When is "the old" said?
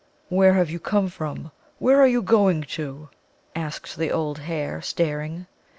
3.97-4.39